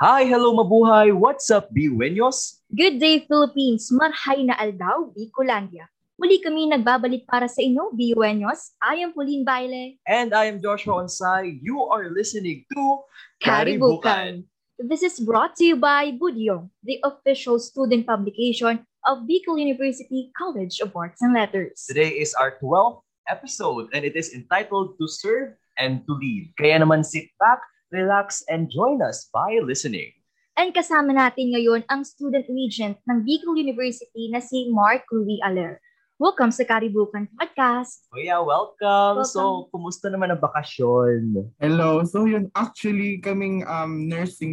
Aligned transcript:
Hi, 0.00 0.24
hello 0.24 0.56
mabuhay! 0.56 1.12
What's 1.12 1.52
up, 1.52 1.68
Biwenyos? 1.76 2.64
Good 2.72 3.04
day, 3.04 3.28
Philippines! 3.28 3.92
Marhay 3.92 4.48
na 4.48 4.56
aldaw, 4.56 5.12
Bicolandia. 5.12 5.92
Muli 6.16 6.40
kami 6.40 6.72
nagbabalik 6.72 7.28
para 7.28 7.44
sa 7.44 7.60
inyo, 7.60 7.92
Biwenyos. 7.92 8.72
I 8.80 9.04
am 9.04 9.12
Pauline 9.12 9.44
Baile. 9.44 10.00
And 10.08 10.32
I 10.32 10.48
am 10.48 10.56
Joshua 10.56 11.04
Onsay. 11.04 11.60
You 11.60 11.84
are 11.92 12.08
listening 12.08 12.64
to 12.72 13.04
Karibukan. 13.44 14.48
This 14.80 15.04
is 15.04 15.20
brought 15.20 15.52
to 15.60 15.68
you 15.68 15.76
by 15.76 16.16
Budyong, 16.16 16.72
the 16.80 16.96
official 17.04 17.60
student 17.60 18.08
publication 18.08 18.80
of 19.04 19.28
Bicol 19.28 19.60
University 19.60 20.32
College 20.32 20.80
of 20.80 20.96
Arts 20.96 21.20
and 21.20 21.36
Letters. 21.36 21.84
Today 21.84 22.16
is 22.16 22.32
our 22.40 22.56
12th 22.56 23.04
episode 23.28 23.92
and 23.92 24.08
it 24.08 24.16
is 24.16 24.32
entitled 24.32 24.96
To 24.96 25.04
Serve 25.04 25.60
and 25.76 26.00
to 26.08 26.16
Lead. 26.16 26.56
Kaya 26.56 26.80
naman 26.80 27.04
sit 27.04 27.28
back, 27.36 27.60
relax, 27.90 28.42
and 28.46 28.70
join 28.70 29.02
us 29.02 29.28
by 29.34 29.58
listening. 29.62 30.14
And 30.54 30.70
kasama 30.70 31.14
natin 31.14 31.54
ngayon 31.54 31.82
ang 31.90 32.06
student 32.06 32.46
regent 32.46 32.98
ng 33.06 33.18
Bicol 33.26 33.58
University 33.58 34.30
na 34.30 34.38
si 34.38 34.70
Mark 34.70 35.06
Louis 35.10 35.42
Aller. 35.42 35.82
Welcome 36.20 36.52
sa 36.52 36.68
Karibukan 36.68 37.26
Podcast. 37.32 38.06
Oh 38.12 38.20
yeah, 38.20 38.38
welcome. 38.38 39.24
Welcome. 39.24 39.26
So, 39.26 39.72
kumusta 39.72 40.12
naman 40.12 40.30
ang 40.30 40.42
bakasyon? 40.42 41.48
Hello. 41.56 42.04
So 42.04 42.28
yun, 42.28 42.52
actually 42.52 43.24
kaming 43.24 43.64
um, 43.64 44.04
nursing 44.04 44.52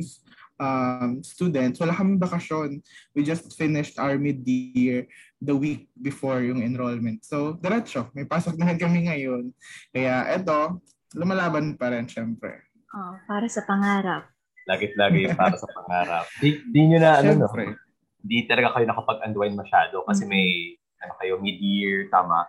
um, 0.64 1.20
students, 1.22 1.84
wala 1.84 1.92
kaming 1.92 2.24
bakasyon. 2.24 2.80
We 3.12 3.28
just 3.28 3.52
finished 3.60 4.00
our 4.00 4.16
mid-year 4.16 5.12
the 5.44 5.54
week 5.54 5.92
before 6.00 6.40
yung 6.40 6.64
enrollment. 6.64 7.28
So, 7.28 7.60
diretso. 7.60 8.10
May 8.16 8.26
pasok 8.26 8.56
na 8.56 8.72
kami 8.74 9.12
ngayon. 9.12 9.52
Kaya 9.92 10.24
eto, 10.40 10.80
lumalaban 11.14 11.76
pa 11.76 11.92
rin 11.92 12.08
syempre. 12.08 12.67
Oh, 12.96 13.14
para 13.28 13.48
sa 13.52 13.64
pangarap. 13.68 14.32
Lagi-lagi 14.68 15.32
para 15.40 15.56
sa 15.60 15.68
pangarap. 15.68 16.26
Di, 16.40 16.64
di 16.72 16.82
nyo 16.88 17.00
na, 17.02 17.20
ano, 17.20 17.48
no? 17.48 17.48
Di 18.24 18.48
talaga 18.48 18.76
kayo 18.76 18.86
nakapag-unwind 18.88 19.56
masyado 19.56 20.04
kasi 20.08 20.28
may, 20.28 20.76
ano 21.04 21.14
kayo, 21.20 21.40
mid-year, 21.40 22.08
tama? 22.12 22.48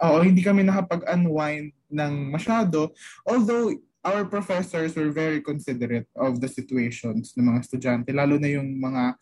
Oo, 0.00 0.24
hindi 0.24 0.40
kami 0.40 0.64
nakapag-unwind 0.64 1.72
ng 1.92 2.14
masyado. 2.32 2.92
Although, 3.28 3.76
our 4.00 4.24
professors 4.24 4.96
were 4.96 5.12
very 5.12 5.44
considerate 5.44 6.08
of 6.16 6.40
the 6.40 6.48
situations 6.48 7.36
ng 7.36 7.52
mga 7.52 7.58
estudyante, 7.60 8.10
lalo 8.16 8.40
na 8.40 8.48
yung 8.48 8.80
mga 8.80 9.16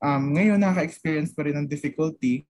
um, 0.00 0.32
ngayon 0.32 0.60
nakaka-experience 0.60 1.36
pa 1.36 1.44
rin 1.44 1.56
ng 1.60 1.68
difficulty 1.68 2.48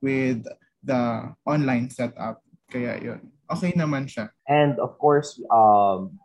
with 0.00 0.44
the 0.80 1.28
online 1.44 1.92
setup. 1.92 2.40
Kaya 2.72 2.96
yun, 2.96 3.20
okay 3.44 3.76
naman 3.76 4.08
siya. 4.08 4.32
And 4.48 4.80
of 4.80 4.96
course, 4.96 5.36
um, 5.52 6.16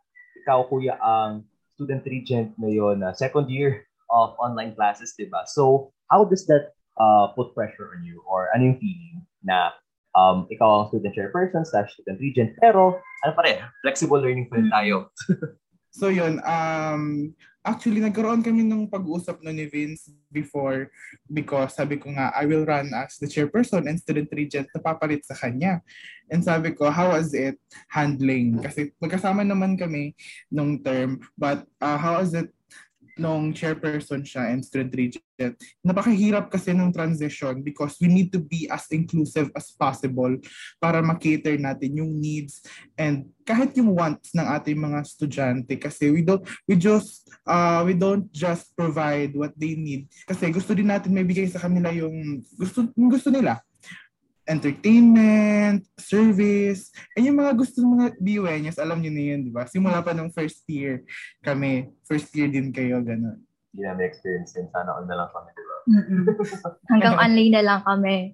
ikaw 0.47 0.63
kuya 0.71 0.95
ang 1.03 1.43
student 1.75 2.07
regent 2.07 2.55
ngayon 2.55 3.03
na 3.03 3.11
second 3.11 3.51
year 3.51 3.83
of 4.07 4.31
online 4.39 4.71
classes, 4.71 5.11
di 5.19 5.27
ba? 5.27 5.43
So, 5.43 5.91
how 6.07 6.23
does 6.23 6.47
that 6.47 6.71
uh, 6.95 7.35
put 7.35 7.51
pressure 7.51 7.91
on 7.91 8.07
you? 8.07 8.23
Or 8.23 8.47
ano 8.55 8.71
yung 8.71 8.79
feeling 8.79 9.27
na 9.43 9.75
um, 10.15 10.47
ikaw 10.47 10.87
ang 10.87 10.95
student 10.95 11.11
chairperson 11.11 11.67
slash 11.67 11.91
student 11.99 12.23
regent, 12.23 12.55
pero 12.63 13.03
ano 13.27 13.31
pa 13.35 13.43
rin, 13.43 13.59
flexible 13.83 14.23
learning 14.23 14.47
pa 14.47 14.55
rin 14.63 14.71
tayo. 14.71 15.11
So 15.97 16.13
yun, 16.13 16.37
um, 16.45 17.33
actually 17.67 17.99
nagkaroon 17.99 18.39
kami 18.39 18.63
ng 18.63 18.87
pag-usap 18.87 19.43
no 19.43 19.51
ni 19.51 19.67
Vince 19.67 20.07
before 20.31 20.87
because 21.27 21.75
sabi 21.75 21.99
ko 21.99 22.15
nga, 22.15 22.31
I 22.31 22.47
will 22.47 22.63
run 22.63 22.95
as 22.95 23.19
the 23.19 23.27
chairperson 23.27 23.91
and 23.91 23.99
student 23.99 24.31
regent 24.31 24.71
na 24.71 24.79
papalit 24.79 25.27
sa 25.27 25.35
kanya. 25.35 25.83
And 26.31 26.39
sabi 26.39 26.71
ko, 26.71 26.87
how 26.87 27.11
was 27.11 27.35
it 27.35 27.59
handling? 27.91 28.63
Kasi 28.63 28.95
magkasama 29.03 29.43
naman 29.43 29.75
kami 29.75 30.15
nung 30.47 30.79
term, 30.79 31.19
but 31.35 31.67
uh, 31.83 31.99
how 31.99 32.23
was 32.23 32.31
it 32.31 32.47
nung 33.17 33.53
chairperson 33.53 34.23
siya 34.23 34.53
and 34.53 34.63
student 34.63 34.93
regent? 34.93 35.53
Napakahirap 35.85 36.49
kasi 36.49 36.73
ng 36.73 36.89
transition 36.89 37.61
because 37.61 37.97
we 38.01 38.09
need 38.09 38.33
to 38.33 38.41
be 38.41 38.65
as 38.69 38.89
inclusive 38.89 39.51
as 39.53 39.69
possible 39.73 40.33
para 40.81 41.01
makater 41.03 41.57
natin 41.61 42.01
yung 42.01 42.17
needs 42.17 42.65
and 42.97 43.29
kahit 43.45 43.71
yung 43.77 43.93
wants 43.93 44.33
ng 44.33 44.43
ating 44.43 44.75
mga 44.75 44.97
estudyante 45.05 45.73
kasi 45.79 46.11
we 46.11 46.19
don't 46.25 46.43
we 46.67 46.75
just 46.75 47.29
uh, 47.47 47.79
we 47.85 47.95
don't 47.95 48.27
just 48.33 48.75
provide 48.75 49.31
what 49.37 49.55
they 49.55 49.77
need 49.77 50.09
kasi 50.27 50.51
gusto 50.51 50.75
din 50.75 50.91
natin 50.91 51.15
may 51.15 51.23
bigay 51.23 51.47
sa 51.47 51.63
kanila 51.63 51.93
yung 51.93 52.43
gusto 52.59 52.89
gusto 52.95 53.31
nila 53.31 53.61
entertainment, 54.47 55.83
service, 55.99 56.89
and 57.13 57.27
yung 57.27 57.37
mga 57.37 57.53
gusto 57.53 57.83
ng 57.83 57.93
mga 57.99 58.07
BUNs, 58.17 58.79
alam 58.79 59.03
niyo 59.03 59.11
na 59.11 59.23
yun, 59.23 59.39
di 59.43 59.51
ba? 59.51 59.67
Simula 59.67 59.99
pa 59.99 60.15
nung 60.15 60.31
first 60.31 60.63
year 60.71 61.03
kami, 61.43 61.91
first 62.07 62.31
year 62.33 62.47
din 62.47 62.71
kayo, 62.71 63.03
ganun. 63.03 63.43
Hindi 63.75 63.81
namin 63.83 64.07
experience 64.07 64.55
yun. 64.55 64.71
Sana 64.71 64.95
all 64.95 65.05
na 65.05 65.19
lang 65.19 65.29
kami, 65.29 65.49
di 65.51 65.63
ba? 65.63 65.77
Hanggang 66.91 67.15
online 67.19 67.53
na 67.53 67.63
lang 67.63 67.81
kami. 67.83 68.33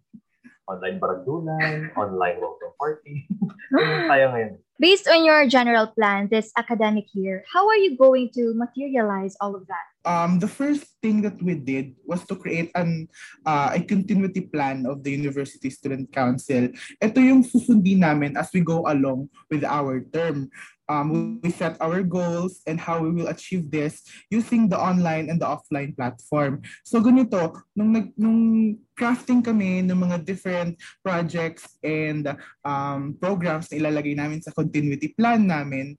Online 0.64 0.98
baragdunan, 1.02 1.92
online 2.00 2.38
welcome 2.40 2.74
party. 2.80 3.28
Tayo 4.14 4.26
ngayon. 4.32 4.54
Based 4.80 5.08
on 5.12 5.28
your 5.28 5.44
general 5.50 5.92
plan 5.92 6.32
this 6.32 6.54
academic 6.56 7.12
year, 7.12 7.44
how 7.52 7.68
are 7.68 7.78
you 7.78 7.98
going 7.98 8.32
to 8.36 8.56
materialize 8.56 9.36
all 9.44 9.56
of 9.56 9.68
that? 9.68 9.93
Um, 10.04 10.40
the 10.40 10.52
first 10.52 10.84
thing 11.02 11.24
that 11.24 11.40
we 11.42 11.56
did 11.56 11.96
was 12.04 12.28
to 12.28 12.36
create 12.36 12.72
an 12.76 13.08
uh, 13.48 13.72
a 13.72 13.80
continuity 13.80 14.42
plan 14.52 14.84
of 14.86 15.04
the 15.04 15.12
University 15.12 15.72
Student 15.72 16.12
Council. 16.12 16.70
Ito 17.00 17.20
yung 17.24 17.44
susundin 17.48 18.04
namin 18.04 18.36
as 18.36 18.52
we 18.52 18.60
go 18.60 18.84
along 18.88 19.32
with 19.48 19.64
our 19.64 20.04
term. 20.12 20.52
Um, 20.92 21.40
we 21.40 21.48
set 21.56 21.80
our 21.80 22.04
goals 22.04 22.60
and 22.68 22.76
how 22.76 23.00
we 23.00 23.16
will 23.16 23.32
achieve 23.32 23.72
this 23.72 24.04
using 24.28 24.68
the 24.68 24.76
online 24.76 25.32
and 25.32 25.40
the 25.40 25.48
offline 25.48 25.96
platform. 25.96 26.60
So 26.84 27.00
ganito, 27.00 27.56
nung, 27.72 27.96
nag, 27.96 28.12
nung 28.20 28.76
crafting 28.92 29.40
kami 29.40 29.80
ng 29.88 29.96
mga 29.96 30.28
different 30.28 30.76
projects 31.00 31.80
and 31.80 32.36
um, 32.68 33.16
programs 33.16 33.72
na 33.72 33.80
ilalagay 33.80 34.20
namin 34.20 34.44
sa 34.44 34.52
continuity 34.52 35.16
plan 35.16 35.48
namin, 35.48 35.96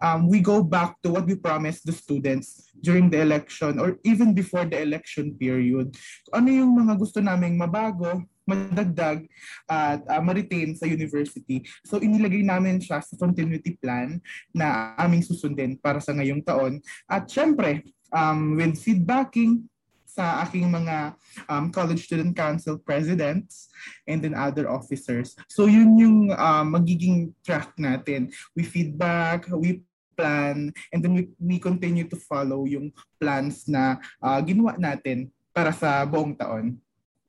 um, 0.00 0.28
we 0.28 0.40
go 0.40 0.64
back 0.64 0.96
to 1.04 1.12
what 1.12 1.28
we 1.28 1.36
promised 1.36 1.86
the 1.86 1.92
students 1.92 2.72
during 2.80 3.08
the 3.12 3.20
election 3.20 3.78
or 3.78 4.00
even 4.04 4.34
before 4.34 4.64
the 4.64 4.80
election 4.80 5.36
period. 5.36 5.94
Ano 6.32 6.48
yung 6.48 6.72
mga 6.74 6.96
gusto 6.98 7.20
naming 7.20 7.60
mabago, 7.60 8.24
madagdag 8.48 9.28
at 9.70 10.02
uh, 10.10 10.20
ma-retain 10.20 10.74
sa 10.74 10.88
university. 10.88 11.62
So 11.86 12.02
inilagay 12.02 12.42
namin 12.42 12.82
siya 12.82 13.04
sa 13.04 13.14
continuity 13.14 13.78
plan 13.78 14.18
na 14.50 14.96
aming 14.98 15.22
susundin 15.22 15.78
para 15.78 16.02
sa 16.02 16.16
ngayong 16.16 16.42
taon. 16.42 16.82
At 17.06 17.30
syempre, 17.30 17.86
um, 18.10 18.58
with 18.58 18.80
feedbacking 18.80 19.70
sa 20.10 20.42
aking 20.42 20.66
mga 20.66 21.14
um, 21.46 21.70
college 21.70 22.10
student 22.10 22.34
council 22.34 22.74
presidents 22.82 23.70
and 24.10 24.18
then 24.18 24.34
other 24.34 24.66
officers. 24.66 25.38
So 25.46 25.70
yun 25.70 25.94
yung 25.94 26.18
uh, 26.34 26.66
magiging 26.66 27.30
track 27.46 27.78
natin. 27.78 28.34
We 28.58 28.66
feedback, 28.66 29.46
we 29.54 29.86
plan, 30.20 30.68
and 30.92 31.00
then 31.00 31.16
we, 31.16 31.32
we 31.40 31.56
continue 31.56 32.04
to 32.04 32.20
follow 32.28 32.68
yung 32.68 32.92
plans 33.16 33.64
na 33.64 33.96
uh, 34.20 34.36
ginawa 34.44 34.76
natin 34.76 35.32
para 35.56 35.72
sa 35.72 36.04
buong 36.04 36.36
taon. 36.36 36.76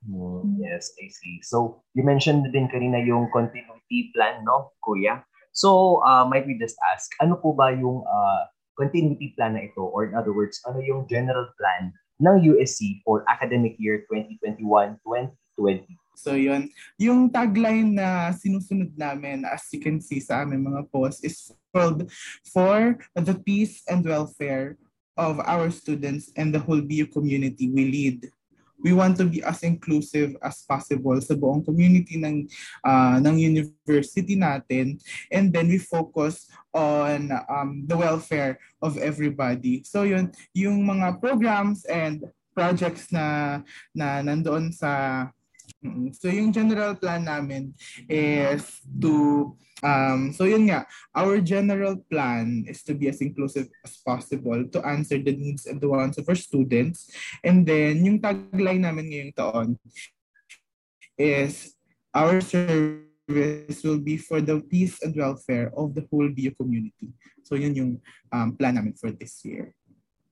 Hmm, 0.03 0.59
yes, 0.59 0.91
I 1.00 1.07
see. 1.07 1.40
So, 1.46 1.80
you 1.96 2.03
mentioned 2.03 2.44
din 2.51 2.68
kanina 2.68 3.00
yung 3.00 3.31
continuity 3.31 4.12
plan, 4.12 4.44
no, 4.44 4.75
kuya? 4.84 5.24
So, 5.56 6.01
uh, 6.03 6.28
might 6.28 6.44
we 6.44 6.59
just 6.59 6.75
ask, 6.91 7.07
ano 7.24 7.40
po 7.40 7.56
ba 7.56 7.72
yung 7.72 8.03
uh, 8.03 8.41
continuity 8.75 9.38
plan 9.38 9.53
na 9.53 9.69
ito? 9.69 9.85
Or 9.85 10.09
in 10.09 10.18
other 10.18 10.34
words, 10.34 10.59
ano 10.66 10.81
yung 10.81 11.06
general 11.06 11.53
plan 11.56 11.94
ng 12.19 12.35
USC 12.56 13.06
for 13.06 13.22
academic 13.30 13.78
year 13.78 14.03
2021-2020? 14.09 16.00
So 16.21 16.37
yun, 16.37 16.69
yung 17.01 17.33
tagline 17.33 17.97
na 17.97 18.29
sinusunod 18.29 18.93
namin 18.93 19.41
as 19.49 19.65
you 19.73 19.81
can 19.81 19.97
see 19.97 20.21
sa 20.21 20.45
aming 20.45 20.69
mga 20.69 20.85
posts 20.93 21.25
is 21.25 21.49
called 21.73 22.05
for 22.45 23.01
the 23.17 23.33
peace 23.41 23.81
and 23.89 24.05
welfare 24.05 24.77
of 25.17 25.41
our 25.41 25.73
students 25.73 26.29
and 26.37 26.53
the 26.53 26.62
whole 26.62 26.79
BU 26.79 27.09
community 27.09 27.73
we 27.73 27.89
lead. 27.89 28.29
We 28.81 28.94
want 28.94 29.18
to 29.21 29.29
be 29.29 29.45
as 29.45 29.62
inclusive 29.62 30.33
as 30.41 30.65
possible 30.65 31.13
sa 31.21 31.38
buong 31.38 31.62
community 31.62 32.18
ng 32.18 32.50
uh, 32.81 33.21
ng 33.21 33.38
university 33.38 34.33
natin 34.33 34.97
and 35.29 35.53
then 35.53 35.69
we 35.69 35.77
focus 35.77 36.50
on 36.74 37.29
um, 37.45 37.85
the 37.85 37.94
welfare 37.94 38.57
of 38.81 38.97
everybody. 38.97 39.85
So 39.85 40.01
yun, 40.01 40.33
yung 40.57 40.81
mga 40.81 41.21
programs 41.21 41.85
and 41.85 42.25
projects 42.57 43.13
na 43.13 43.62
na 43.94 44.25
nandoon 44.25 44.74
sa 44.74 45.29
So 46.13 46.30
yung 46.30 46.54
general 46.54 46.94
plan 46.94 47.25
namin 47.25 47.74
is 48.06 48.86
to 49.01 49.50
um 49.81 50.30
so 50.30 50.45
yun 50.45 50.69
nga 50.69 50.86
our 51.18 51.42
general 51.42 51.98
plan 52.06 52.69
is 52.69 52.86
to 52.86 52.94
be 52.94 53.10
as 53.10 53.18
inclusive 53.18 53.66
as 53.81 53.98
possible 54.06 54.62
to 54.69 54.78
answer 54.86 55.18
the 55.18 55.33
needs 55.33 55.66
and 55.66 55.81
the 55.81 55.89
wants 55.89 56.22
of 56.22 56.30
our 56.30 56.38
students 56.38 57.10
and 57.42 57.66
then 57.66 58.06
yung 58.06 58.22
tagline 58.22 58.86
namin 58.86 59.10
ngayong 59.10 59.33
taon 59.33 59.69
is 61.18 61.74
our 62.13 62.42
service 62.42 63.80
will 63.84 64.01
be 64.01 64.18
for 64.18 64.42
the 64.42 64.62
peace 64.69 65.01
and 65.01 65.16
welfare 65.16 65.72
of 65.77 65.95
the 65.95 66.06
whole 66.12 66.27
BU 66.27 66.51
community. 66.60 67.13
So 67.44 67.56
yun 67.56 67.75
yung 67.75 67.92
um, 68.34 68.57
plan 68.57 68.75
namin 68.75 69.00
for 69.00 69.12
this 69.12 69.39
year. 69.45 69.72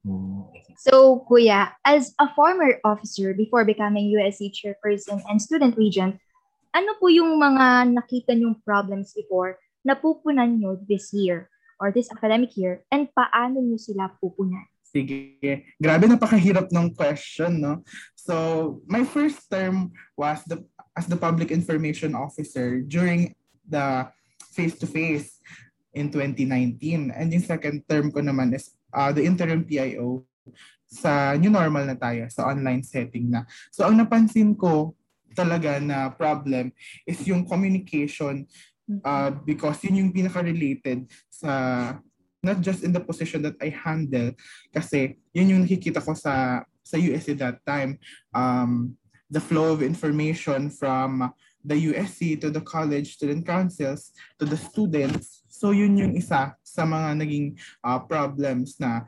Hmm, 0.05 0.47
So, 0.79 1.27
Kuya, 1.27 1.75
as 1.83 2.15
a 2.19 2.31
former 2.31 2.79
officer 2.87 3.35
before 3.35 3.67
becoming 3.67 4.07
USC 4.15 4.55
chairperson 4.55 5.19
and 5.27 5.41
student 5.41 5.75
regent, 5.75 6.15
ano 6.71 6.95
po 6.95 7.11
yung 7.11 7.35
mga 7.35 7.91
nakita 7.91 8.31
niyong 8.31 8.63
problems 8.63 9.11
before 9.11 9.59
na 9.83 9.99
pupunan 9.99 10.55
nyo 10.55 10.79
this 10.87 11.11
year 11.11 11.51
or 11.83 11.91
this 11.91 12.07
academic 12.15 12.55
year 12.55 12.87
and 12.95 13.11
paano 13.11 13.59
nyo 13.59 13.75
sila 13.75 14.07
pupunan? 14.23 14.63
Sige. 14.87 15.37
Grabe, 15.77 16.07
napakahirap 16.07 16.71
ng 16.71 16.95
question, 16.95 17.59
no? 17.59 17.83
So, 18.15 18.79
my 18.87 19.03
first 19.03 19.51
term 19.51 19.91
was 20.15 20.41
the 20.47 20.63
as 20.97 21.05
the 21.05 21.19
public 21.19 21.51
information 21.53 22.15
officer 22.15 22.81
during 22.81 23.35
the 23.67 24.09
face-to-face 24.55 25.37
in 25.93 26.09
2019. 26.09 27.13
And 27.13 27.27
yung 27.29 27.45
second 27.45 27.85
term 27.85 28.09
ko 28.09 28.25
naman 28.25 28.57
is 28.57 28.73
uh, 28.93 29.11
the 29.11 29.23
interim 29.23 29.65
PIO 29.65 30.25
sa 30.89 31.37
new 31.37 31.53
normal 31.53 31.85
na 31.85 31.97
tayo, 31.97 32.25
sa 32.33 32.49
online 32.49 32.81
setting 32.81 33.29
na. 33.29 33.45
So, 33.69 33.85
ang 33.85 34.01
napansin 34.01 34.57
ko 34.57 34.97
talaga 35.37 35.77
na 35.77 36.09
problem 36.09 36.73
is 37.05 37.21
yung 37.29 37.45
communication 37.45 38.49
uh, 39.05 39.29
because 39.45 39.77
yun 39.85 40.05
yung 40.05 40.11
pinaka-related 40.13 41.05
sa 41.29 41.93
not 42.41 42.63
just 42.63 42.81
in 42.81 42.95
the 42.95 43.03
position 43.03 43.43
that 43.43 43.59
I 43.61 43.69
handle 43.69 44.33
kasi 44.73 45.19
yun 45.35 45.53
yung 45.53 45.63
nakikita 45.67 46.01
ko 46.01 46.15
sa 46.15 46.65
sa 46.81 46.95
USC 46.97 47.37
that 47.37 47.61
time 47.67 47.99
um 48.33 48.97
the 49.29 49.43
flow 49.43 49.75
of 49.77 49.85
information 49.85 50.73
from 50.73 51.29
the 51.63 51.75
USC 51.91 52.39
to 52.41 52.49
the 52.49 52.61
college 52.61 53.15
student 53.15 53.45
councils 53.45 54.11
to 54.39 54.45
the 54.45 54.57
students. 54.57 55.43
So 55.49 55.71
yun 55.71 55.97
yung 55.97 56.15
isa 56.15 56.55
sa 56.63 56.83
mga 56.87 57.19
naging 57.19 57.59
uh, 57.83 57.99
problems 57.99 58.79
na 58.79 59.03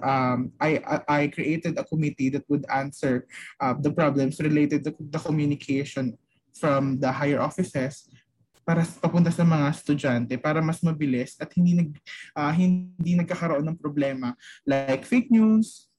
um, 0.00 0.52
I, 0.60 0.80
I 1.08 1.28
created 1.28 1.76
a 1.76 1.84
committee 1.84 2.30
that 2.30 2.48
would 2.48 2.64
answer 2.72 3.28
uh, 3.60 3.74
the 3.76 3.92
problems 3.92 4.40
related 4.40 4.84
to 4.84 4.96
the 4.98 5.18
communication 5.18 6.16
from 6.56 6.98
the 7.00 7.12
higher 7.12 7.42
offices 7.42 8.08
para 8.64 8.80
papunta 8.80 9.28
sa 9.28 9.44
mga 9.44 9.76
estudyante 9.76 10.34
para 10.40 10.64
mas 10.64 10.80
mabilis 10.80 11.36
at 11.36 11.52
hindi 11.52 11.76
nag 11.76 11.92
uh, 12.32 12.48
hindi 12.48 13.12
nagkakaroon 13.12 13.68
ng 13.68 13.76
problema 13.76 14.32
like 14.64 15.04
fake 15.04 15.28
news, 15.28 15.92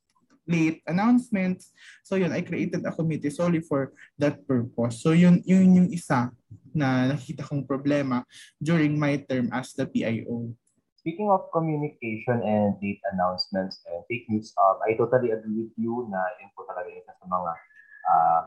late 0.48 0.82
announcements. 0.88 1.74
So 2.04 2.16
yun, 2.16 2.32
I 2.32 2.42
created 2.42 2.86
a 2.86 2.92
committee 2.92 3.30
solely 3.30 3.62
for 3.62 3.94
that 4.18 4.46
purpose. 4.48 5.02
So 5.02 5.12
yun, 5.12 5.42
yun 5.46 5.76
yung 5.76 5.90
isa 5.92 6.32
na 6.74 7.14
nakita 7.14 7.46
kong 7.46 7.66
problema 7.66 8.24
during 8.62 8.98
my 8.98 9.18
term 9.26 9.50
as 9.54 9.74
the 9.74 9.86
PIO. 9.86 10.54
Speaking 11.02 11.30
of 11.30 11.50
communication 11.54 12.42
and 12.42 12.74
late 12.82 13.02
announcements 13.14 13.86
and 13.86 14.02
fake 14.10 14.26
news, 14.26 14.54
um, 14.58 14.82
I 14.82 14.98
totally 14.98 15.32
agree 15.38 15.70
with 15.70 15.76
you 15.78 16.10
na 16.10 16.18
yun 16.42 16.50
po 16.58 16.66
talaga 16.66 16.90
isa 16.90 17.14
sa 17.14 17.26
mga 17.30 17.52
uh, 18.10 18.42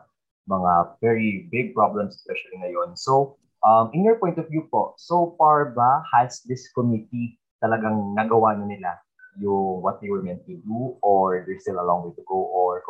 mga 0.48 0.72
very 0.98 1.46
big 1.54 1.70
problems 1.70 2.18
especially 2.18 2.58
ngayon. 2.58 2.98
So, 2.98 3.38
Um, 3.66 3.90
in 3.92 4.06
your 4.06 4.22
point 4.22 4.38
of 4.38 4.46
view 4.46 4.70
po, 4.70 4.94
so 4.94 5.34
far 5.34 5.74
ba 5.74 6.02
has 6.14 6.46
this 6.46 6.70
committee 6.70 7.42
talagang 7.58 8.14
nagawa 8.14 8.54
na 8.54 8.70
nila 8.70 8.92
yung 9.38 9.80
what 9.82 10.02
they 10.02 10.10
were 10.10 10.22
meant 10.22 10.44
to 10.46 10.58
do 10.58 10.98
or 11.02 11.46
there's 11.46 11.62
still 11.62 11.80
a 11.80 11.86
long 11.86 12.04
way 12.04 12.12
to 12.14 12.24
go 12.26 12.36
or 12.36 12.82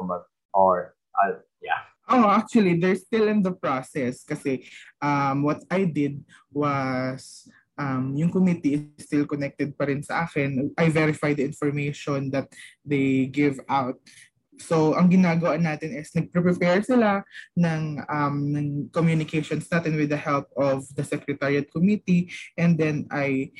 or 0.53 0.95
uh, 1.21 1.37
yeah 1.61 1.85
Oh, 2.09 2.25
actually, 2.25 2.81
they're 2.81 2.97
still 2.97 3.29
in 3.29 3.45
the 3.45 3.53
process 3.53 4.25
kasi 4.25 4.65
um, 4.97 5.45
what 5.45 5.61
I 5.69 5.85
did 5.85 6.25
was 6.49 7.45
um, 7.77 8.17
yung 8.17 8.33
committee 8.33 8.81
is 8.97 9.05
still 9.05 9.29
connected 9.29 9.77
pa 9.77 9.85
rin 9.85 10.01
sa 10.01 10.25
akin. 10.25 10.73
I 10.81 10.89
verify 10.89 11.37
the 11.37 11.45
information 11.45 12.33
that 12.33 12.49
they 12.81 13.29
give 13.29 13.61
out. 13.69 14.01
So, 14.57 14.97
ang 14.97 15.13
ginagawa 15.13 15.61
natin 15.61 16.01
is 16.01 16.09
nagpre-prepare 16.17 16.81
sila 16.83 17.23
ng, 17.55 18.03
um, 18.09 18.57
ng 18.57 18.69
communications 18.89 19.69
natin 19.69 19.95
with 20.01 20.09
the 20.09 20.19
help 20.19 20.49
of 20.57 20.89
the 20.97 21.05
Secretariat 21.05 21.69
Committee 21.71 22.33
and 22.57 22.75
then 22.75 23.07
I 23.13 23.53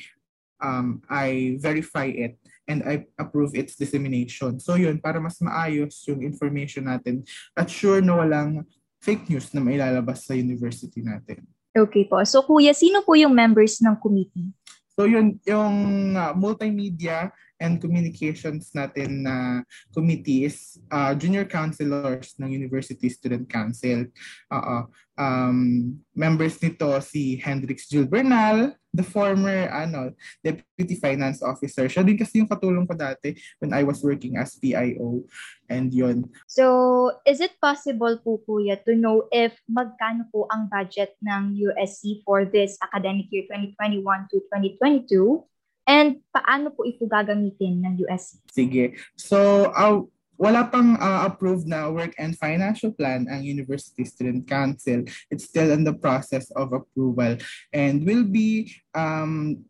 um, 0.59 0.99
I 1.07 1.55
verify 1.63 2.11
it 2.11 2.35
and 2.69 2.85
I 2.85 3.09
approve 3.17 3.57
its 3.57 3.73
dissemination. 3.73 4.61
So 4.61 4.77
yun, 4.77 5.01
para 5.01 5.17
mas 5.17 5.41
maayos 5.41 6.05
yung 6.05 6.21
information 6.21 6.85
natin 6.85 7.25
at 7.57 7.65
sure 7.65 7.99
na 7.99 8.21
walang 8.21 8.61
fake 9.01 9.25
news 9.33 9.49
na 9.57 9.59
mailalabas 9.59 10.29
sa 10.29 10.37
university 10.37 11.01
natin. 11.01 11.49
Okay 11.73 12.05
po. 12.05 12.21
So 12.23 12.45
kuya, 12.45 12.77
sino 12.77 13.01
po 13.01 13.17
yung 13.17 13.33
members 13.33 13.81
ng 13.81 13.97
committee? 13.97 14.53
So 14.93 15.09
yun, 15.09 15.41
yung 15.49 15.75
uh, 16.13 16.37
multimedia 16.37 17.33
and 17.59 17.83
communications 17.83 18.71
natin 18.71 19.27
na 19.27 19.61
committee 19.91 20.47
is 20.47 20.79
uh, 20.91 21.11
junior 21.13 21.43
counselors 21.43 22.33
ng 22.39 22.49
University 22.51 23.11
Student 23.11 23.51
Council. 23.51 24.07
Uh, 24.47 24.87
um, 25.19 25.99
members 26.15 26.55
nito 26.63 26.87
si 27.03 27.35
Hendrix 27.35 27.91
Jules 27.91 28.07
Bernal, 28.07 28.71
the 28.95 29.03
former 29.03 29.67
ano, 29.69 30.15
Deputy 30.39 30.95
Finance 30.95 31.43
Officer. 31.43 31.91
Siya 31.91 32.07
din 32.07 32.15
kasi 32.15 32.39
yung 32.39 32.49
katulong 32.49 32.87
ko 32.87 32.95
dati 32.95 33.35
when 33.59 33.75
I 33.75 33.83
was 33.83 33.99
working 34.01 34.39
as 34.39 34.55
PIO. 34.55 35.27
And 35.69 35.93
yun. 35.93 36.31
So, 36.49 37.13
is 37.27 37.43
it 37.43 37.53
possible 37.61 38.17
po, 38.23 38.41
Kuya, 38.47 38.81
to 38.87 38.97
know 38.97 39.29
if 39.29 39.53
magkano 39.69 40.25
po 40.33 40.49
ang 40.49 40.71
budget 40.71 41.13
ng 41.21 41.53
USC 41.53 42.25
for 42.25 42.47
this 42.47 42.79
academic 42.81 43.29
year 43.29 43.45
2021 43.45 44.01
to 44.33 44.41
2022? 44.49 45.45
And 45.89 46.21
paano 46.29 46.69
po 46.69 46.85
ito 46.85 47.09
gagamitin 47.09 47.81
ng 47.81 48.05
USC? 48.05 48.45
Sige. 48.53 48.93
So, 49.17 49.73
uh, 49.73 50.05
wala 50.37 50.69
pang 50.69 50.95
uh, 51.01 51.25
approved 51.25 51.65
na 51.65 51.89
work 51.89 52.13
and 52.21 52.37
financial 52.37 52.93
plan 52.93 53.25
ang 53.25 53.41
University 53.41 54.05
Student 54.05 54.45
Council. 54.45 55.01
It's 55.33 55.49
still 55.49 55.73
in 55.73 55.81
the 55.81 55.97
process 55.97 56.53
of 56.53 56.71
approval 56.71 57.41
and 57.73 58.05
will 58.05 58.23
be 58.23 58.71
um, 58.93 59.65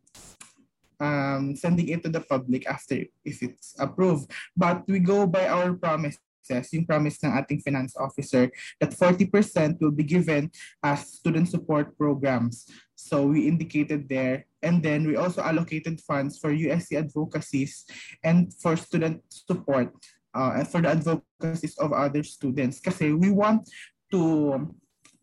um, 0.99 1.55
sending 1.55 1.87
it 1.89 2.03
to 2.03 2.11
the 2.11 2.21
public 2.21 2.67
after 2.67 3.01
if 3.23 3.39
it's 3.41 3.73
approved. 3.79 4.29
But 4.53 4.83
we 4.85 4.99
go 4.99 5.23
by 5.23 5.47
our 5.47 5.73
promise 5.73 6.19
yung 6.73 6.89
promise 6.89 7.21
ng 7.21 7.29
ating 7.29 7.61
finance 7.61 7.93
officer 7.93 8.49
that 8.81 8.89
40% 8.97 9.29
will 9.77 9.93
be 9.93 10.01
given 10.01 10.49
as 10.81 11.21
student 11.21 11.45
support 11.45 11.93
programs. 11.93 12.65
So 12.97 13.29
we 13.29 13.45
indicated 13.45 14.09
there. 14.09 14.48
And 14.61 14.83
then 14.83 15.07
we 15.07 15.15
also 15.15 15.41
allocated 15.41 16.01
funds 16.01 16.37
for 16.37 16.51
USC 16.51 16.97
advocacies 16.97 17.85
and 18.23 18.53
for 18.59 18.75
student 18.75 19.23
support 19.29 19.93
uh, 20.35 20.51
and 20.57 20.67
for 20.67 20.81
the 20.81 20.89
advocacies 20.89 21.77
of 21.77 21.93
other 21.93 22.23
students. 22.23 22.79
Kasi 22.79 23.13
we 23.13 23.31
want 23.31 23.69
to 24.11 24.75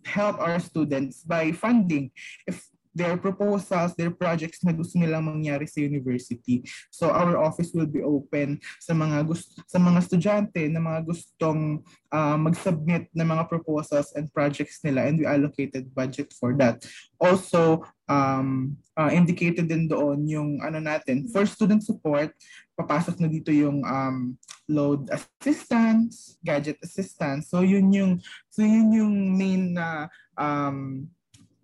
help 0.05 0.39
our 0.39 0.61
students 0.61 1.23
by 1.23 1.53
funding. 1.53 2.11
If 2.47 2.65
their 2.97 3.21
proposals, 3.21 3.93
their 3.93 4.09
projects 4.09 4.65
na 4.65 4.73
gusto 4.73 4.97
nilang 4.97 5.29
mangyari 5.29 5.69
sa 5.69 5.85
university. 5.85 6.65
So 6.89 7.13
our 7.13 7.37
office 7.37 7.77
will 7.77 7.87
be 7.87 8.01
open 8.01 8.57
sa 8.81 8.97
mga 8.97 9.29
gusto 9.29 9.61
sa 9.69 9.77
mga 9.77 10.01
estudyante 10.01 10.65
na 10.73 10.81
mga 10.81 11.05
gustong 11.05 11.85
uh, 12.09 12.37
mag-submit 12.41 13.13
ng 13.13 13.29
mga 13.29 13.45
proposals 13.53 14.17
and 14.17 14.33
projects 14.33 14.81
nila 14.81 15.05
and 15.05 15.21
we 15.21 15.29
allocated 15.29 15.93
budget 15.93 16.33
for 16.33 16.57
that. 16.57 16.81
Also 17.21 17.85
um 18.09 18.81
uh, 18.97 19.13
indicated 19.13 19.69
din 19.69 19.85
doon 19.85 20.25
yung 20.25 20.51
ano 20.65 20.81
natin 20.81 21.29
for 21.29 21.45
student 21.45 21.85
support 21.85 22.33
papasok 22.77 23.21
na 23.21 23.29
dito 23.29 23.49
yung 23.49 23.81
um, 23.83 24.37
load 24.69 25.09
assistance, 25.09 26.37
gadget 26.45 26.77
assistance. 26.85 27.49
So 27.49 27.65
yun 27.65 27.89
yung 27.91 28.21
so 28.53 28.61
yun 28.61 28.93
yung 28.93 29.15
main 29.33 29.73
na 29.73 30.13
um, 30.37 31.09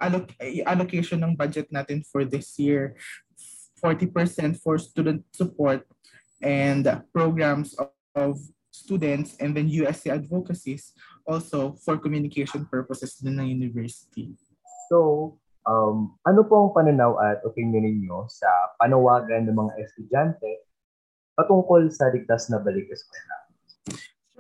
alloc- 0.03 0.35
allocation 0.67 1.23
ng 1.23 1.39
budget 1.39 1.71
natin 1.71 2.03
for 2.03 2.27
this 2.27 2.59
year. 2.59 2.99
40% 3.83 4.59
for 4.63 4.79
student 4.79 5.23
support 5.35 5.83
and 6.43 6.87
programs 7.11 7.75
of, 7.79 7.91
of 8.15 8.39
students 8.71 9.35
and 9.39 9.55
then 9.55 9.67
USC 9.69 10.11
advocacies 10.11 10.95
also 11.27 11.75
for 11.83 11.99
communication 11.99 12.67
purposes 12.67 13.19
din 13.19 13.39
ng 13.39 13.47
university. 13.63 14.35
So, 14.87 15.39
um, 15.67 16.19
ano 16.27 16.47
po 16.47 16.67
ang 16.67 16.71
pananaw 16.75 17.19
at 17.23 17.39
opinion 17.47 17.87
ninyo 17.87 18.27
sa 18.31 18.49
panawagan 18.79 19.47
ng 19.47 19.57
mga 19.57 19.73
estudyante 19.83 20.67
patungkol 21.39 21.91
sa 21.91 22.11
ligtas 22.11 22.51
na 22.51 22.59
balik 22.59 22.87
eskwela? 22.91 23.37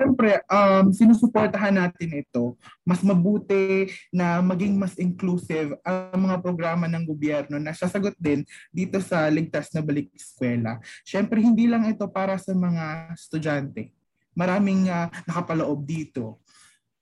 Siyempre, 0.02 0.42
um, 0.50 0.90
sinusuportahan 0.90 1.78
natin 1.78 2.26
ito. 2.26 2.58
Mas 2.82 3.06
mabuti 3.06 3.86
na 4.10 4.42
maging 4.42 4.74
mas 4.74 4.98
inclusive 4.98 5.78
ang 5.86 6.26
mga 6.26 6.42
programa 6.42 6.90
ng 6.90 7.06
gobyerno 7.06 7.62
na 7.62 7.70
sasagot 7.70 8.18
din 8.18 8.42
dito 8.74 8.98
sa 8.98 9.30
ligtas 9.30 9.70
na 9.70 9.78
balik 9.78 10.10
eskwela. 10.10 10.82
Siyempre, 11.06 11.38
hindi 11.38 11.70
lang 11.70 11.86
ito 11.86 12.02
para 12.10 12.34
sa 12.34 12.50
mga 12.50 13.14
estudyante. 13.14 13.94
Maraming 14.34 14.90
uh, 14.90 15.06
nakapaloob 15.22 15.86
dito. 15.86 16.42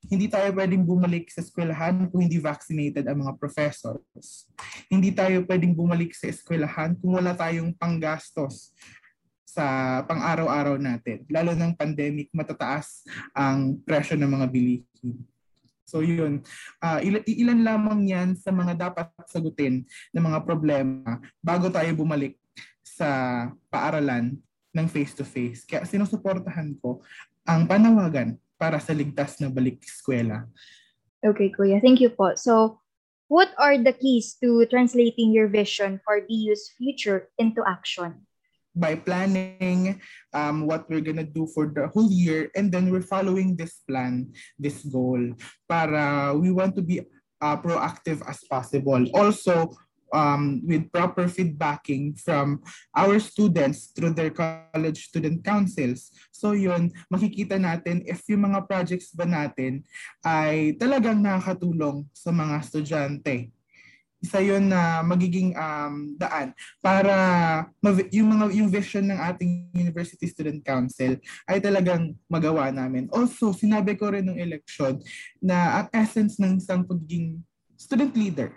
Hindi 0.05 0.29
tayo 0.29 0.53
pwedeng 0.53 0.85
bumalik 0.85 1.33
sa 1.33 1.41
eskwelahan 1.41 2.05
kung 2.13 2.21
hindi 2.21 2.37
vaccinated 2.37 3.09
ang 3.09 3.25
mga 3.25 3.33
professors. 3.41 4.45
Hindi 4.93 5.09
tayo 5.17 5.41
pwedeng 5.49 5.73
bumalik 5.73 6.13
sa 6.13 6.29
eskwelahan 6.29 7.01
kung 7.01 7.17
wala 7.17 7.33
tayong 7.33 7.73
panggastos 7.73 8.77
sa 9.51 9.99
pang-araw-araw 10.07 10.79
natin. 10.79 11.27
Lalo 11.27 11.59
ng 11.59 11.75
pandemic, 11.75 12.31
matataas 12.31 13.03
ang 13.35 13.83
presyo 13.83 14.15
ng 14.15 14.31
mga 14.31 14.47
bilihin. 14.47 15.27
So 15.83 16.07
yun, 16.07 16.47
uh, 16.79 17.03
il- 17.03 17.27
ilan 17.27 17.67
lamang 17.67 18.07
yan 18.07 18.39
sa 18.39 18.55
mga 18.55 18.79
dapat 18.79 19.11
sagutin 19.27 19.83
ng 20.15 20.23
mga 20.23 20.47
problema 20.47 21.19
bago 21.43 21.67
tayo 21.67 21.91
bumalik 21.99 22.39
sa 22.87 23.51
paaralan 23.67 24.39
ng 24.71 24.87
face-to-face. 24.87 25.67
Kaya 25.67 25.83
sinusuportahan 25.83 26.79
ko 26.79 27.03
ang 27.43 27.67
panawagan 27.67 28.39
para 28.55 28.79
sa 28.79 28.95
ligtas 28.95 29.43
na 29.43 29.51
balik 29.51 29.83
eskwela. 29.83 30.47
Okay, 31.27 31.51
Kuya. 31.51 31.83
Thank 31.83 31.99
you 31.99 32.15
po. 32.15 32.39
So, 32.39 32.79
what 33.27 33.51
are 33.59 33.75
the 33.75 33.93
keys 33.93 34.39
to 34.39 34.63
translating 34.71 35.35
your 35.35 35.51
vision 35.51 35.99
for 36.07 36.23
BU's 36.23 36.71
future 36.79 37.35
into 37.35 37.67
action? 37.67 38.30
By 38.75 38.95
planning 38.95 40.01
um, 40.33 40.67
what 40.67 40.89
we're 40.89 41.03
gonna 41.03 41.27
do 41.27 41.47
for 41.55 41.73
the 41.75 41.89
whole 41.89 42.11
year 42.11 42.51
and 42.55 42.71
then 42.71 42.91
we're 42.91 43.05
following 43.05 43.57
this 43.57 43.83
plan, 43.89 44.31
this 44.59 44.83
goal 44.87 45.21
para 45.69 46.33
we 46.37 46.51
want 46.51 46.75
to 46.77 46.83
be 46.83 47.01
uh, 47.41 47.57
proactive 47.57 48.23
as 48.29 48.45
possible. 48.45 49.01
Also, 49.15 49.73
um, 50.13 50.63
with 50.67 50.91
proper 50.93 51.27
feedbacking 51.27 52.19
from 52.19 52.63
our 52.95 53.19
students 53.19 53.95
through 53.95 54.15
their 54.15 54.31
college 54.31 55.07
student 55.09 55.43
councils. 55.45 56.11
So 56.35 56.53
yun, 56.53 56.91
makikita 57.11 57.59
natin 57.59 58.03
if 58.07 58.27
yung 58.27 58.51
mga 58.51 58.67
projects 58.67 59.15
ba 59.15 59.25
natin 59.27 59.87
ay 60.27 60.75
talagang 60.77 61.23
nakakatulong 61.23 62.07
sa 62.11 62.35
mga 62.35 62.55
estudyante 62.63 63.55
isa 64.21 64.39
yon 64.45 64.69
na 64.69 65.01
magiging 65.01 65.57
um, 65.57 66.13
daan 66.21 66.53
para 66.85 67.17
yung 68.13 68.29
mga 68.37 68.45
yung 68.53 68.69
vision 68.69 69.09
ng 69.09 69.17
ating 69.17 69.73
University 69.73 70.29
Student 70.29 70.61
Council 70.61 71.17
ay 71.49 71.59
talagang 71.59 72.13
magawa 72.29 72.69
namin. 72.69 73.09
Also, 73.11 73.57
sinabi 73.57 73.97
ko 73.97 74.13
rin 74.13 74.29
ng 74.29 74.37
election 74.37 75.01
na 75.41 75.83
ang 75.83 75.87
essence 75.97 76.37
ng 76.37 76.61
isang 76.61 76.85
pagiging 76.85 77.41
student 77.81 78.13
leader 78.13 78.53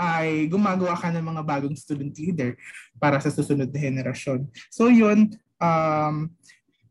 ay 0.00 0.48
gumagawa 0.48 0.96
ka 0.96 1.12
ng 1.12 1.22
mga 1.22 1.42
bagong 1.44 1.76
student 1.76 2.16
leader 2.16 2.56
para 2.96 3.20
sa 3.20 3.28
susunod 3.28 3.68
na 3.68 3.78
henerasyon. 3.78 4.48
So 4.72 4.88
yun, 4.88 5.36
um, 5.60 6.32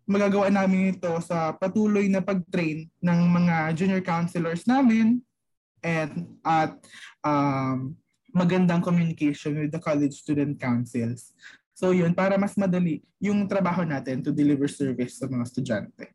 magagawa 0.06 0.54
namin 0.54 0.94
ito 0.96 1.10
sa 1.26 1.58
patuloy 1.58 2.06
na 2.06 2.22
pag-train 2.22 2.86
ng 3.02 3.20
mga 3.34 3.56
junior 3.74 4.02
counselors 4.06 4.64
namin 4.70 5.26
and 5.82 6.38
at 6.46 6.78
um, 7.26 7.98
magandang 8.32 8.84
communication 8.84 9.60
with 9.60 9.72
the 9.72 9.80
college 9.80 10.16
student 10.16 10.60
councils. 10.60 11.36
So 11.76 11.92
yun, 11.96 12.16
para 12.16 12.36
mas 12.36 12.56
madali 12.60 13.04
yung 13.18 13.48
trabaho 13.48 13.84
natin 13.88 14.22
to 14.22 14.32
deliver 14.32 14.68
service 14.68 15.20
sa 15.20 15.28
mga 15.28 15.44
estudyante. 15.48 16.06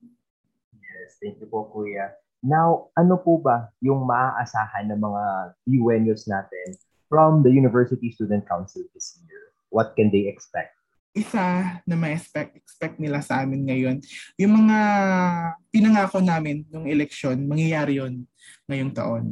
Yes, 0.76 1.18
thank 1.20 1.40
you 1.40 1.48
po 1.48 1.68
Kuya. 1.72 2.12
Now, 2.44 2.92
ano 2.94 3.18
po 3.18 3.40
ba 3.40 3.72
yung 3.82 4.06
maaasahan 4.06 4.92
ng 4.92 5.00
mga 5.00 5.22
UNUs 5.66 6.28
natin 6.30 6.78
from 7.10 7.42
the 7.42 7.50
University 7.50 8.12
Student 8.12 8.46
Council 8.46 8.84
this 8.92 9.18
year? 9.24 9.50
What 9.72 9.98
can 9.98 10.12
they 10.12 10.30
expect? 10.30 10.76
Isa 11.16 11.80
na 11.88 11.96
ma-expect 11.96 12.60
expect 12.60 13.00
nila 13.00 13.24
sa 13.24 13.40
amin 13.40 13.64
ngayon, 13.64 14.04
yung 14.36 14.52
mga 14.52 14.78
pinangako 15.72 16.20
namin 16.20 16.68
nung 16.68 16.84
eleksyon, 16.84 17.40
mangyayari 17.48 17.98
yon 17.98 18.28
ngayong 18.68 18.92
taon. 18.92 19.24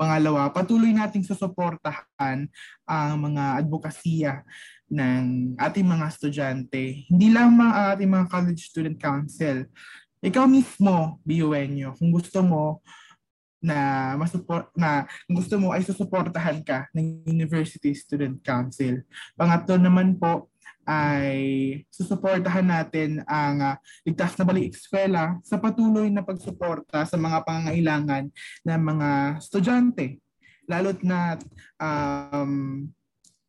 Pangalawa, 0.00 0.48
patuloy 0.48 0.96
nating 0.96 1.28
susuportahan 1.28 2.48
ang 2.88 3.12
mga 3.20 3.60
advokasya 3.60 4.40
ng 4.88 5.52
ating 5.60 5.84
mga 5.84 6.08
estudyante. 6.08 7.04
Hindi 7.12 7.28
lang 7.28 7.52
mga 7.52 7.92
ating 7.92 8.08
mga 8.08 8.26
college 8.32 8.64
student 8.64 8.96
council. 8.96 9.68
Ikaw 10.24 10.48
mismo, 10.48 11.20
BUNyo, 11.20 12.00
kung 12.00 12.16
gusto 12.16 12.40
mo 12.40 12.80
na 13.60 14.16
masuport 14.16 14.72
na 14.72 15.04
gusto 15.28 15.60
mo 15.60 15.76
ay 15.76 15.84
susuportahan 15.84 16.64
ka 16.64 16.88
ng 16.96 17.28
University 17.28 17.92
Student 17.92 18.40
Council. 18.40 19.04
Pangatlo 19.36 19.76
naman 19.76 20.16
po 20.16 20.48
ay 20.88 21.40
susuportahan 21.92 22.66
natin 22.66 23.20
ang 23.28 23.60
uh, 23.60 23.76
ligtas 24.02 24.34
na 24.40 24.44
balik 24.48 24.72
eskwela 24.74 25.38
sa 25.44 25.60
patuloy 25.60 26.08
na 26.08 26.24
pagsuporta 26.24 27.04
sa 27.04 27.16
mga 27.20 27.44
pangangailangan 27.44 28.24
ng 28.64 28.80
mga 28.80 29.08
estudyante. 29.38 30.18
Lalo't 30.70 31.02
na 31.02 31.36
um, 31.76 32.86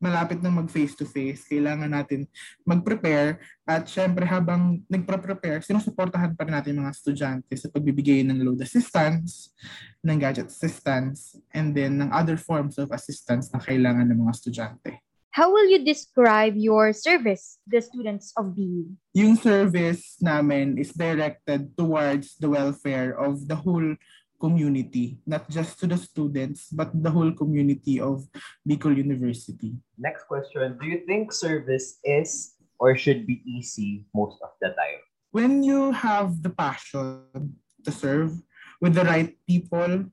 malapit 0.01 0.41
na 0.41 0.49
mag 0.49 0.65
face-to-face, 0.65 1.45
kailangan 1.45 1.93
natin 1.93 2.25
mag-prepare 2.65 3.37
at 3.69 3.85
syempre 3.85 4.25
habang 4.25 4.81
nagpre-prepare, 4.89 5.61
sinusuportahan 5.61 6.33
pa 6.33 6.49
rin 6.49 6.57
natin 6.57 6.81
mga 6.81 6.93
estudyante 6.97 7.53
sa 7.53 7.69
pagbibigay 7.69 8.25
ng 8.25 8.41
load 8.41 8.65
assistance, 8.65 9.53
ng 10.01 10.17
gadget 10.17 10.49
assistance, 10.49 11.37
and 11.53 11.77
then 11.77 12.01
ng 12.01 12.09
other 12.09 12.33
forms 12.33 12.81
of 12.81 12.89
assistance 12.89 13.53
na 13.53 13.61
kailangan 13.61 14.09
ng 14.09 14.25
mga 14.25 14.33
estudyante. 14.33 15.10
How 15.31 15.47
will 15.47 15.63
you 15.63 15.79
describe 15.79 16.59
your 16.59 16.91
service 16.91 17.55
to 17.63 17.79
the 17.79 17.81
students 17.81 18.35
of 18.35 18.51
BU? 18.51 18.91
Yung 19.15 19.39
service 19.39 20.19
namin 20.19 20.75
is 20.75 20.91
directed 20.91 21.71
towards 21.79 22.35
the 22.35 22.51
welfare 22.51 23.15
of 23.15 23.47
the 23.47 23.55
whole 23.55 23.95
community, 24.43 25.23
not 25.23 25.47
just 25.47 25.79
to 25.79 25.87
the 25.87 25.95
students, 25.95 26.67
but 26.67 26.91
the 26.91 27.07
whole 27.07 27.31
community 27.31 27.95
of 28.03 28.27
Bicol 28.67 28.91
University. 28.91 29.71
Next 29.95 30.27
question, 30.27 30.75
do 30.75 30.83
you 30.83 31.07
think 31.07 31.31
service 31.31 32.03
is 32.03 32.59
or 32.75 32.99
should 32.99 33.23
be 33.23 33.39
easy 33.47 34.03
most 34.11 34.35
of 34.43 34.51
the 34.59 34.75
time? 34.75 34.99
When 35.31 35.63
you 35.63 35.95
have 35.95 36.43
the 36.43 36.51
passion 36.51 37.55
to 37.87 37.91
serve 37.95 38.35
with 38.83 38.99
the 38.99 39.07
right 39.07 39.31
people 39.47 40.11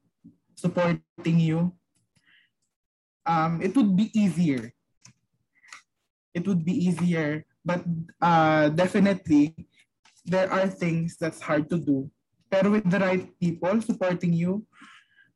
supporting 0.55 1.43
you, 1.43 1.75
um, 3.27 3.59
it 3.59 3.75
would 3.75 3.99
be 3.99 4.15
easier 4.15 4.71
it 6.39 6.47
would 6.47 6.63
be 6.63 6.73
easier. 6.73 7.43
But 7.67 7.83
uh, 8.23 8.71
definitely, 8.71 9.59
there 10.23 10.47
are 10.47 10.71
things 10.71 11.19
that's 11.19 11.43
hard 11.43 11.67
to 11.75 11.79
do. 11.83 12.07
Pero 12.47 12.79
with 12.79 12.87
the 12.87 13.03
right 13.03 13.27
people 13.43 13.83
supporting 13.83 14.33
you, 14.33 14.63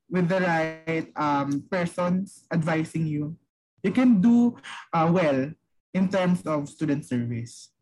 with 0.06 0.30
the 0.30 0.40
right 0.40 1.10
um, 1.18 1.66
persons 1.66 2.46
advising 2.54 3.10
you, 3.10 3.34
you 3.82 3.90
can 3.90 4.22
do 4.22 4.54
uh, 4.94 5.10
well 5.10 5.50
in 5.92 6.08
terms 6.08 6.46
of 6.46 6.70
student 6.70 7.04
service. 7.04 7.74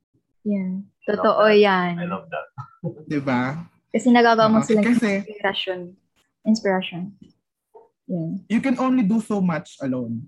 Yeah. 0.42 0.80
Totoo 1.04 1.52
yan. 1.52 2.00
I 2.00 2.08
love 2.08 2.26
that. 2.32 2.48
diba? 3.12 3.68
Kasi 3.92 4.08
nagagawa 4.08 4.48
mo 4.48 4.64
silang 4.64 4.86
kasi, 4.86 5.20
inspiration. 5.28 5.78
Inspiration. 6.46 7.02
Yeah. 8.08 8.30
You 8.48 8.60
can 8.64 8.80
only 8.80 9.04
do 9.04 9.20
so 9.20 9.38
much 9.38 9.76
alone. 9.84 10.26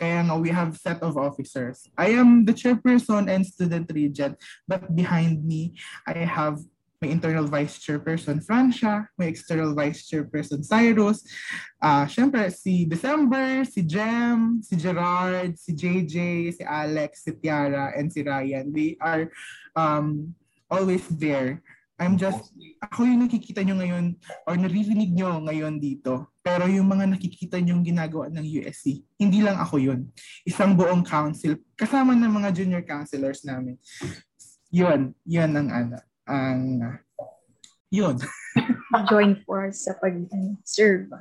Kaya 0.00 0.24
nga, 0.24 0.36
we 0.40 0.48
have 0.48 0.80
set 0.80 1.04
of 1.04 1.20
officers. 1.20 1.84
I 1.92 2.16
am 2.16 2.48
the 2.48 2.56
chairperson 2.56 3.28
and 3.28 3.44
student 3.44 3.92
regent, 3.92 4.40
but 4.64 4.88
behind 4.96 5.44
me, 5.44 5.76
I 6.08 6.24
have 6.24 6.56
my 7.04 7.08
internal 7.12 7.44
vice 7.44 7.76
chairperson, 7.76 8.40
Francia, 8.40 9.04
my 9.20 9.28
external 9.28 9.76
vice 9.76 10.08
chairperson, 10.08 10.64
Cyrus, 10.64 11.20
uh, 11.84 12.08
syempre, 12.08 12.48
si 12.48 12.88
December, 12.88 13.64
si 13.68 13.84
Jem, 13.84 14.64
si 14.64 14.80
Gerard, 14.80 15.60
si 15.60 15.76
JJ, 15.76 16.16
si 16.56 16.64
Alex, 16.64 17.24
si 17.24 17.32
Tiara, 17.36 17.92
and 17.92 18.08
si 18.12 18.24
Ryan. 18.24 18.72
They 18.72 18.96
are 19.00 19.28
um, 19.76 20.32
always 20.70 21.04
there 21.08 21.60
I'm 22.00 22.16
just, 22.16 22.56
ako 22.80 23.04
yung 23.04 23.28
nakikita 23.28 23.60
nyo 23.60 23.76
ngayon 23.76 24.16
or 24.48 24.56
naririnig 24.56 25.12
nyo 25.12 25.36
ngayon 25.44 25.76
dito. 25.76 26.32
Pero 26.40 26.64
yung 26.64 26.88
mga 26.88 27.12
nakikita 27.12 27.60
nyo 27.60 27.76
ginagawa 27.84 28.32
ng 28.32 28.40
USC, 28.40 29.04
hindi 29.20 29.44
lang 29.44 29.60
ako 29.60 29.76
yun. 29.76 30.08
Isang 30.48 30.72
buong 30.80 31.04
council, 31.04 31.60
kasama 31.76 32.16
ng 32.16 32.32
mga 32.32 32.56
junior 32.56 32.80
counselors 32.80 33.44
namin. 33.44 33.76
Yun, 34.72 35.12
yun 35.28 35.52
ang 35.52 35.68
ano, 35.68 35.96
ang, 36.24 36.60
yun. 37.92 38.16
Join 39.12 39.36
force 39.44 39.84
sa 39.84 39.92
pag-serve. 40.00 41.12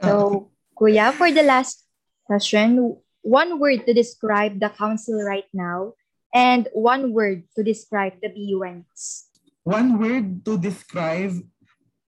So, 0.00 0.48
Kuya, 0.72 1.12
for 1.12 1.28
the 1.28 1.44
last 1.44 1.84
question, 2.24 2.96
one 3.20 3.60
word 3.60 3.84
to 3.84 3.92
describe 3.92 4.56
the 4.56 4.72
council 4.72 5.20
right 5.20 5.52
now 5.52 5.92
and 6.34 6.68
one 6.72 7.12
word 7.12 7.44
to 7.56 7.64
describe 7.64 8.20
the 8.20 8.28
BUNs. 8.28 9.28
One 9.64 10.00
word 10.00 10.44
to 10.48 10.56
describe 10.56 11.36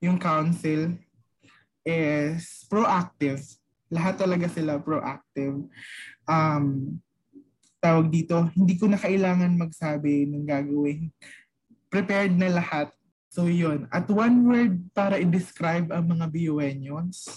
yung 0.00 0.16
council 0.16 0.96
is 1.84 2.64
proactive. 2.68 3.44
Lahat 3.92 4.16
talaga 4.16 4.48
sila 4.48 4.80
proactive. 4.80 5.68
Um, 6.24 6.96
tawag 7.84 8.08
dito, 8.08 8.48
hindi 8.56 8.80
ko 8.80 8.88
na 8.88 8.96
kailangan 8.96 9.60
magsabi 9.60 10.28
ng 10.30 10.44
gagawin. 10.46 11.12
Prepared 11.92 12.32
na 12.38 12.48
lahat. 12.48 12.88
So 13.28 13.50
yun. 13.50 13.90
At 13.92 14.08
one 14.08 14.46
word 14.46 14.74
para 14.94 15.20
i-describe 15.20 15.90
ang 15.90 16.16
mga 16.16 16.30
BUNyons. 16.30 17.28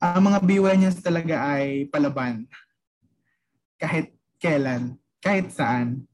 Ang 0.00 0.28
mga 0.28 0.38
BUNyons 0.44 0.98
talaga 1.00 1.40
ay 1.56 1.88
palaban. 1.88 2.46
Kahit 3.80 4.12
kailan 4.38 4.99
kahit 5.20 5.52
saan. 5.52 6.10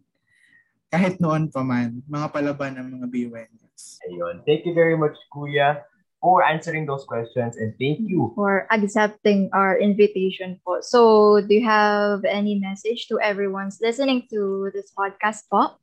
kahit 0.91 1.19
noon 1.21 1.51
pa 1.51 1.61
man, 1.61 2.03
mga 2.07 2.33
palaban 2.33 2.79
ng 2.79 2.89
mga 2.99 3.07
BUNs. 3.11 4.01
Ayun. 4.07 4.41
Thank 4.47 4.65
you 4.65 4.73
very 4.73 4.97
much, 4.97 5.13
Kuya, 5.29 5.83
for 6.23 6.41
answering 6.41 6.87
those 6.87 7.05
questions 7.05 7.59
and 7.59 7.75
thank 7.77 8.07
you. 8.07 8.33
For 8.33 8.65
accepting 8.71 9.51
our 9.53 9.77
invitation 9.77 10.57
po. 10.65 10.81
So, 10.81 11.41
do 11.43 11.53
you 11.53 11.67
have 11.67 12.25
any 12.25 12.57
message 12.57 13.11
to 13.13 13.21
everyone's 13.21 13.83
listening 13.83 14.25
to 14.33 14.71
this 14.73 14.89
podcast 14.95 15.51
po? 15.51 15.77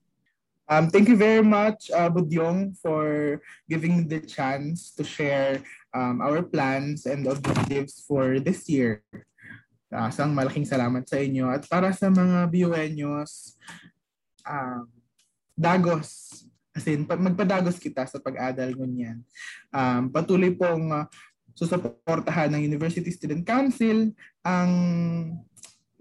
Um, 0.65 0.88
thank 0.88 1.12
you 1.12 1.20
very 1.20 1.44
much, 1.44 1.92
uh, 1.92 2.08
Budyong, 2.08 2.80
for 2.80 3.38
giving 3.68 4.00
me 4.00 4.03
the 4.08 4.24
chance 4.24 4.96
to 4.96 5.03
share 5.03 5.60
um, 5.92 6.24
our 6.24 6.42
plans 6.42 7.06
and 7.06 7.27
objectives 7.27 8.00
for 8.08 8.39
this 8.39 8.65
year. 8.72 9.03
Uh, 9.94 10.10
isang 10.10 10.34
malaking 10.34 10.66
salamat 10.66 11.06
sa 11.06 11.22
inyo. 11.22 11.46
At 11.54 11.70
para 11.70 11.94
sa 11.94 12.10
mga 12.10 12.50
BUNyos, 12.50 13.54
um, 14.42 14.90
dagos. 15.54 16.42
As 16.74 16.90
in, 16.90 17.06
magpadagos 17.06 17.78
kita 17.78 18.02
sa 18.10 18.18
pag-adal 18.18 18.74
ngunyan. 18.74 19.22
Um, 19.70 20.10
patuloy 20.10 20.50
pong 20.58 20.90
uh, 20.90 21.06
susuportahan 21.54 22.50
ng 22.50 22.66
University 22.66 23.14
Student 23.14 23.46
Council 23.46 24.10
ang 24.42 24.72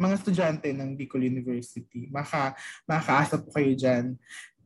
mga 0.00 0.14
estudyante 0.16 0.72
ng 0.72 0.96
Bicol 0.96 1.28
University. 1.28 2.08
Maka, 2.08 2.56
makakaasa 2.88 3.44
po 3.44 3.52
kayo 3.52 3.76
dyan 3.76 4.16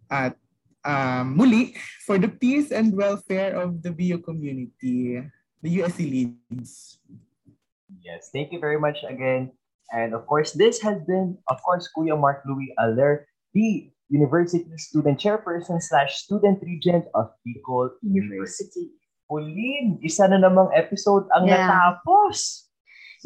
at 0.06 0.38
um, 0.86 1.34
muli, 1.34 1.74
for 2.06 2.16
the 2.22 2.30
peace 2.30 2.70
and 2.70 2.94
welfare 2.94 3.58
of 3.58 3.82
the 3.82 3.90
BU 3.90 4.22
community, 4.22 5.18
the 5.58 5.70
USC 5.82 6.06
leads. 6.06 7.02
Yes, 8.04 8.30
thank 8.32 8.52
you 8.52 8.60
very 8.60 8.78
much 8.78 9.04
again. 9.06 9.52
And 9.92 10.14
of 10.14 10.26
course, 10.26 10.52
this 10.52 10.82
has 10.82 10.98
been, 11.06 11.38
of 11.46 11.62
course, 11.62 11.88
Kuya 11.94 12.18
Mark 12.18 12.42
Louis 12.46 12.74
Aller, 12.78 13.26
the 13.54 13.90
University 14.10 14.66
Student 14.76 15.18
Chairperson 15.18 15.82
slash 15.82 16.22
Student 16.22 16.62
Regent 16.62 17.06
of 17.14 17.30
Bicol 17.46 17.90
University. 18.02 18.94
Pauline, 19.26 19.98
isa 20.06 20.30
na 20.30 20.38
namang 20.38 20.70
episode 20.74 21.26
ang 21.34 21.50
Yeah. 21.50 21.66
natapos. 21.66 22.70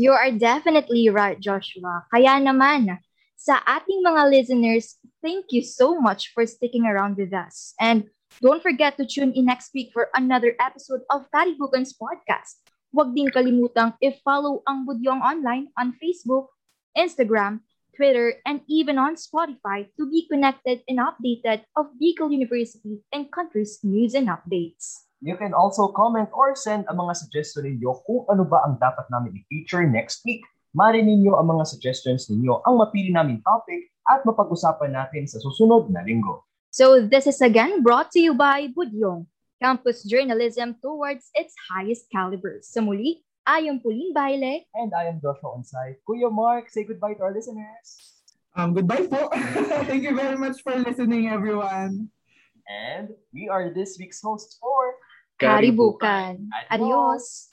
You 0.00 0.16
are 0.16 0.32
definitely 0.32 1.12
right, 1.12 1.36
Joshua. 1.36 2.08
Kaya 2.08 2.40
naman, 2.40 2.96
sa 3.36 3.60
ating 3.68 4.00
mga 4.00 4.32
listeners, 4.32 4.96
thank 5.20 5.52
you 5.52 5.60
so 5.60 6.00
much 6.00 6.32
for 6.32 6.48
sticking 6.48 6.88
around 6.88 7.20
with 7.20 7.36
us. 7.36 7.76
And 7.76 8.08
don't 8.40 8.64
forget 8.64 8.96
to 8.96 9.04
tune 9.04 9.36
in 9.36 9.44
next 9.44 9.76
week 9.76 9.92
for 9.92 10.08
another 10.16 10.56
episode 10.56 11.04
of 11.12 11.28
Karibukan's 11.28 11.92
podcast. 11.92 12.64
Huwag 12.90 13.14
din 13.14 13.30
kalimutang 13.30 13.94
i-follow 14.02 14.66
ang 14.66 14.82
Budyong 14.82 15.23
online 15.23 15.70
on 15.78 15.94
Facebook, 16.02 16.50
Instagram, 16.99 17.62
Twitter, 17.94 18.35
and 18.42 18.66
even 18.66 18.99
on 18.99 19.14
Spotify 19.14 19.87
to 19.94 20.11
be 20.11 20.26
connected 20.26 20.82
and 20.90 20.99
updated 20.99 21.62
of 21.78 21.94
Bicol 22.02 22.35
University 22.35 22.99
and 23.14 23.30
country's 23.30 23.78
news 23.87 24.18
and 24.18 24.26
updates. 24.26 25.06
You 25.23 25.38
can 25.38 25.54
also 25.54 25.94
comment 25.94 26.35
or 26.35 26.59
send 26.59 26.90
ang 26.90 26.99
mga 26.99 27.14
suggestion 27.14 27.70
ninyo 27.70 28.02
kung 28.02 28.26
ano 28.26 28.42
ba 28.42 28.66
ang 28.66 28.82
dapat 28.82 29.06
namin 29.06 29.38
i-feature 29.38 29.87
next 29.87 30.26
week. 30.26 30.42
Mari 30.75 31.06
ninyo 31.06 31.38
ang 31.38 31.47
mga 31.47 31.70
suggestions 31.70 32.26
ninyo 32.26 32.66
ang 32.66 32.75
mapili 32.75 33.14
namin 33.14 33.38
topic 33.47 33.94
at 34.11 34.26
mapag-usapan 34.26 34.99
natin 34.99 35.30
sa 35.30 35.38
susunod 35.38 35.94
na 35.94 36.02
linggo. 36.02 36.42
So 36.75 36.99
this 36.99 37.30
is 37.30 37.38
again 37.38 37.87
brought 37.87 38.11
to 38.14 38.20
you 38.23 38.35
by 38.35 38.66
Budyong, 38.75 39.30
campus 39.61 40.02
journalism 40.02 40.75
towards 40.81 41.29
its 41.37 41.55
highest 41.69 42.09
caliber. 42.11 42.59
Sa 42.64 42.81
muli, 42.81 43.21
I 43.47 43.69
am 43.69 43.81
Pauline 43.81 44.17
Baile. 44.17 44.64
And 44.75 44.93
I 44.97 45.12
am 45.12 45.21
Joshua 45.21 45.52
Onsay. 45.52 46.00
Kuya 46.09 46.33
Mark, 46.33 46.73
say 46.73 46.85
goodbye 46.85 47.14
to 47.14 47.23
our 47.29 47.35
listeners. 47.35 48.17
Um, 48.57 48.75
goodbye 48.75 49.07
po. 49.07 49.29
Thank 49.87 50.02
you 50.02 50.17
very 50.17 50.37
much 50.37 50.64
for 50.64 50.75
listening, 50.75 51.29
everyone. 51.29 52.11
And 52.67 53.11
we 53.33 53.49
are 53.49 53.71
this 53.71 53.99
week's 53.99 54.21
hosts 54.23 54.59
for 54.59 54.97
Karibukan. 55.38 56.49
Adios. 56.70 56.70
Adios. 56.70 57.49